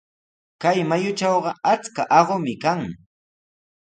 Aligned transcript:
Kay 0.61 0.79
mayutrawqa 0.89 1.51
achka 1.73 2.01
aqumi 2.19 2.53
kan. 2.63 2.81